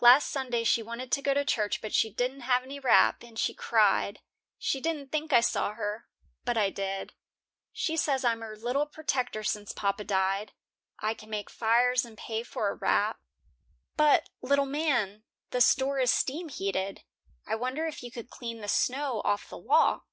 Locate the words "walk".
19.58-20.06